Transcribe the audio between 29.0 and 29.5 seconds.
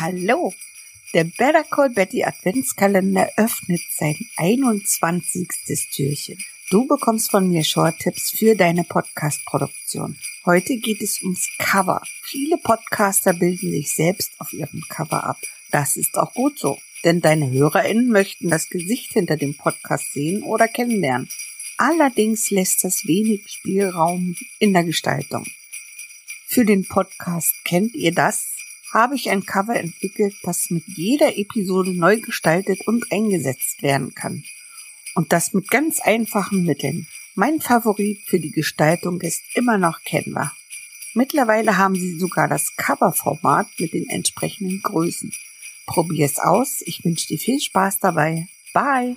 ich ein